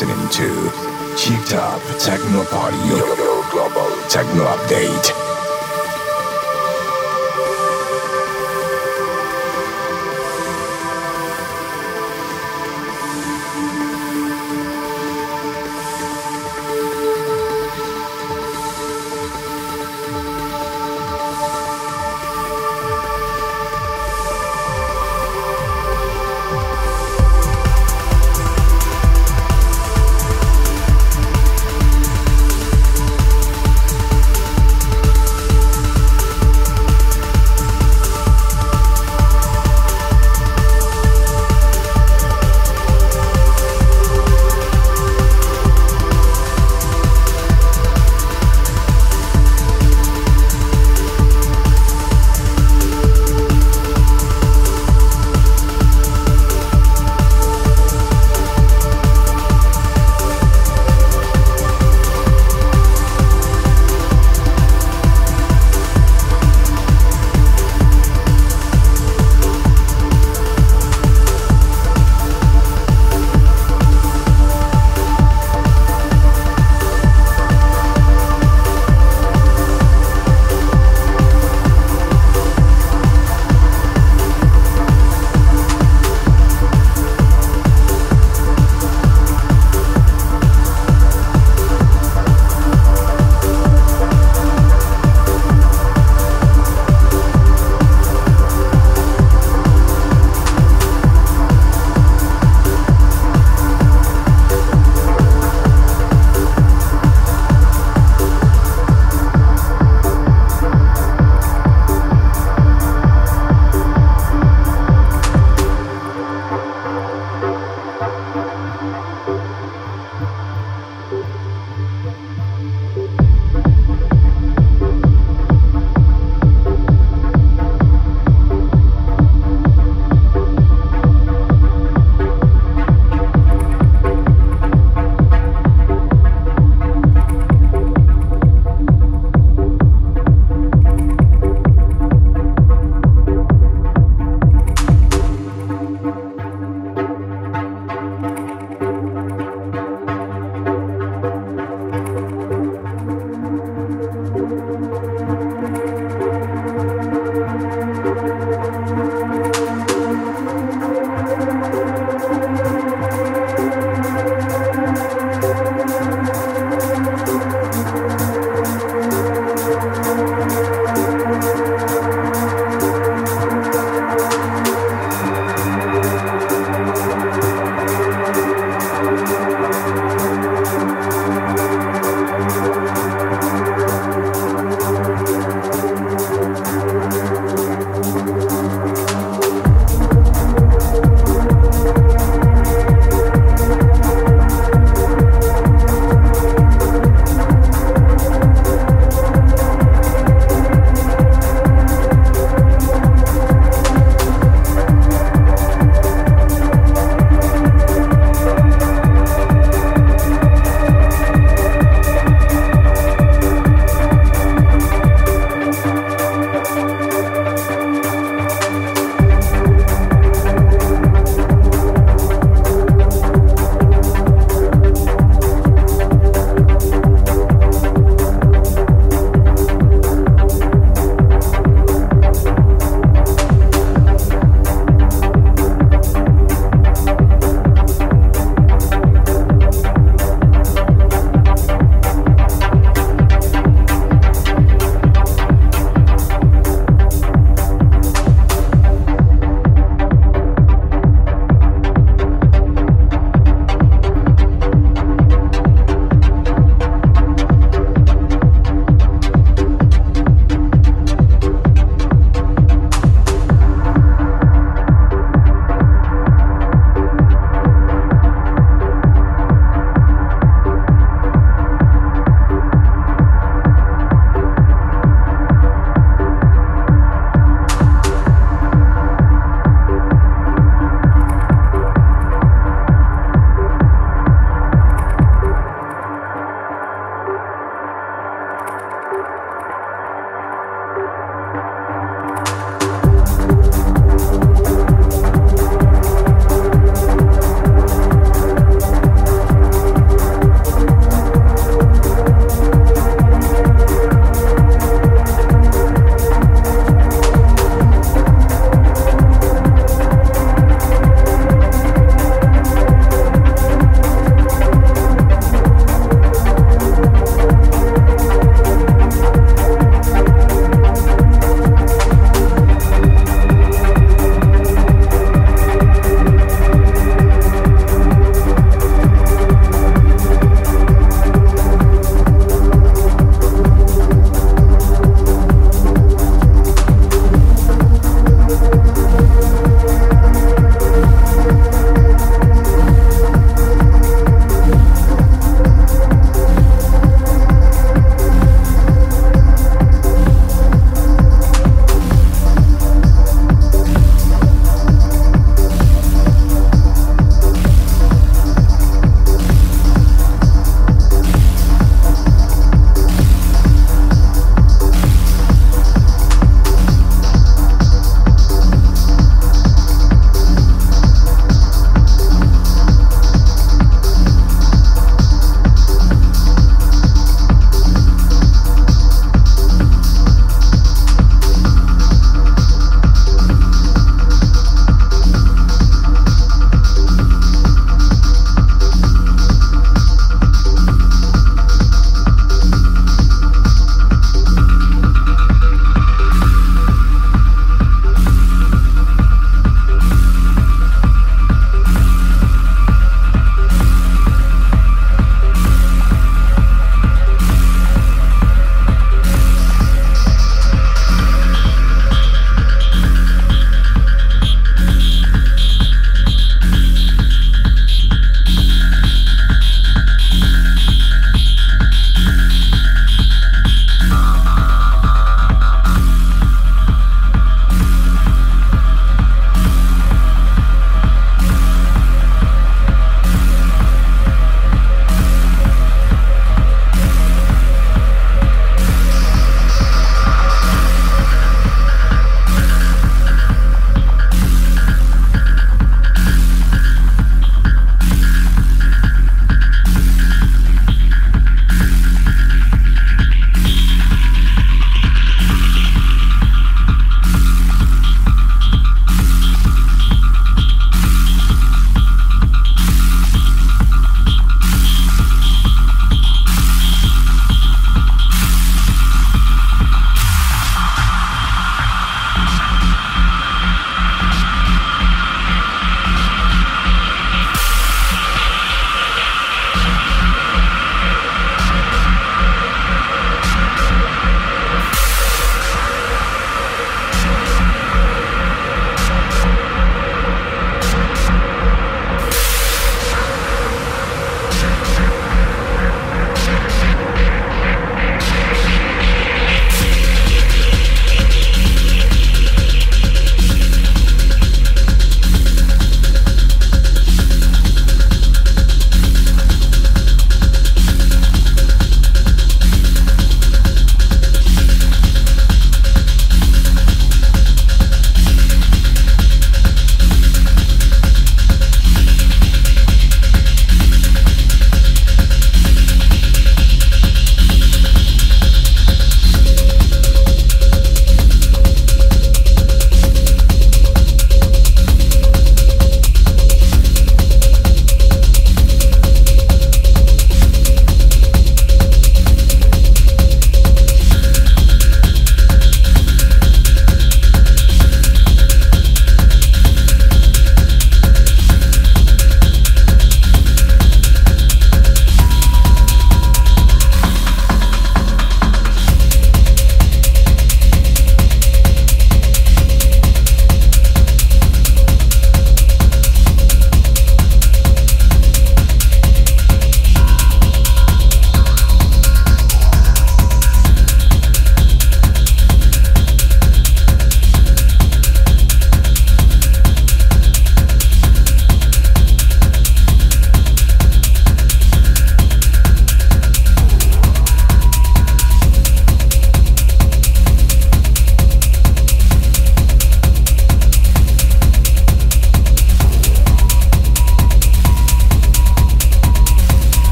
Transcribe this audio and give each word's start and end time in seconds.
listening 0.00 0.28
to 0.28 0.70
Cheeked 1.16 1.54
Up 1.54 1.82
Techno 1.98 2.44
Party 2.44 2.76
Global 3.50 4.08
Techno 4.08 4.44
Update. 4.44 5.27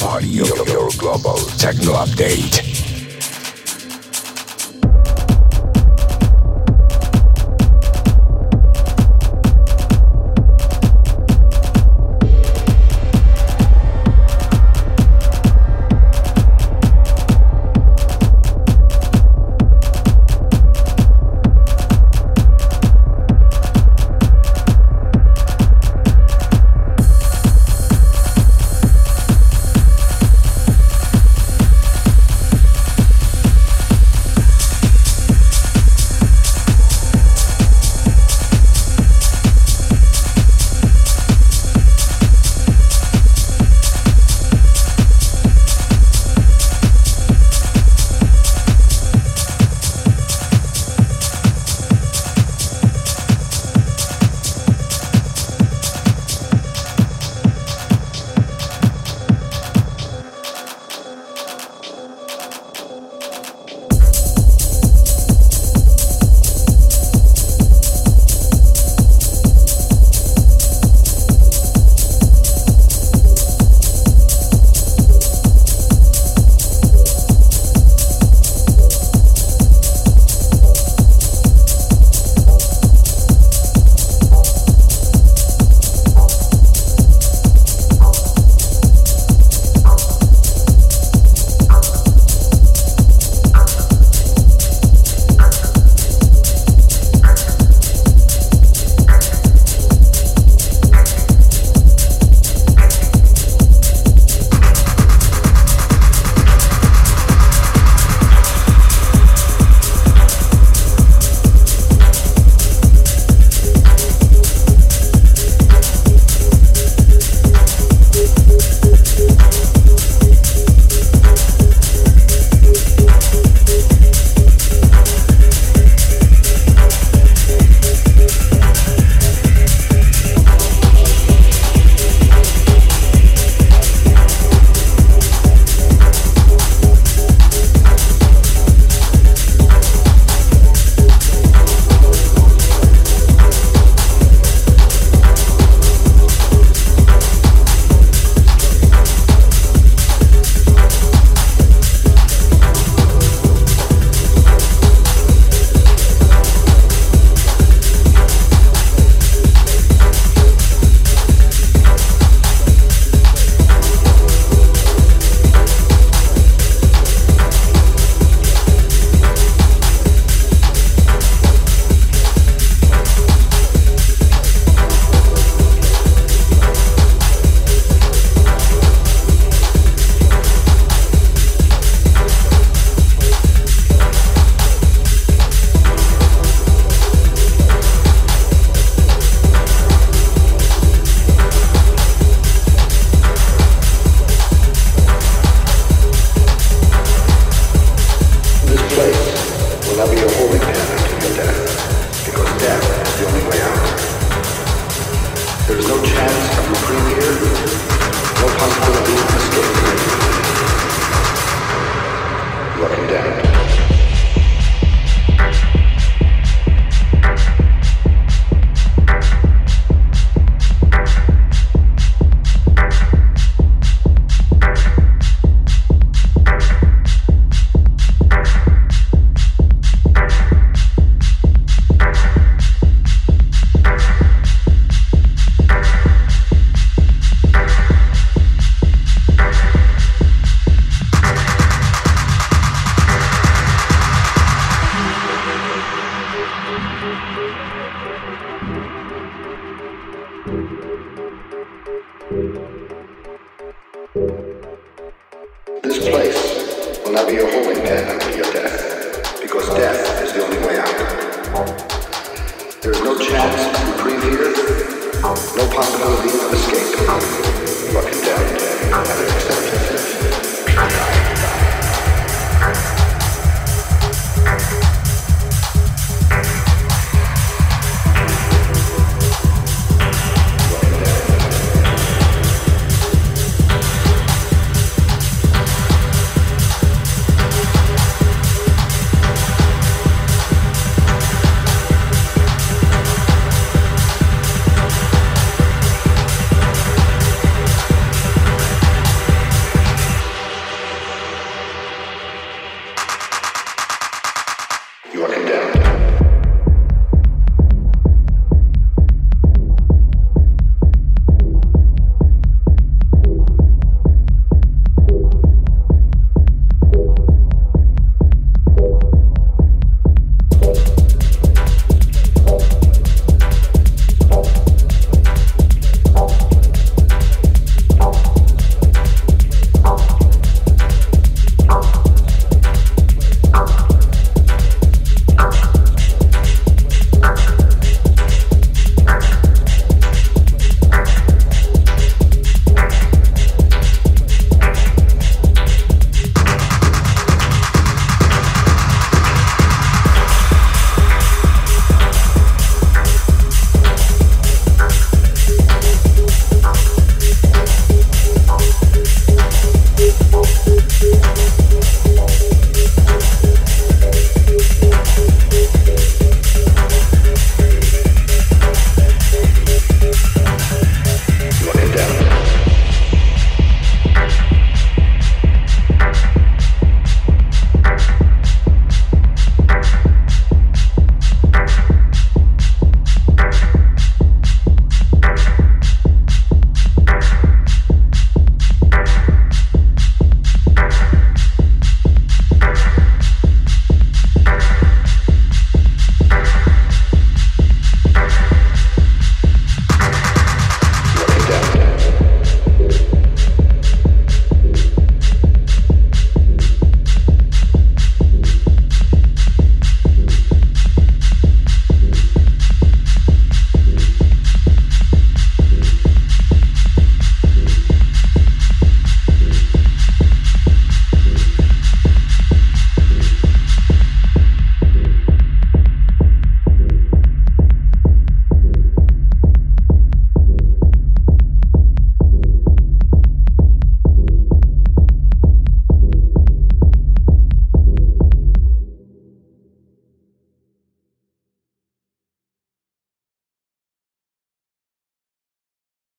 Party, 0.00 0.28
your, 0.28 0.46
your 0.68 0.88
global 0.96 1.34
techno 1.58 1.92
update. 1.94 2.47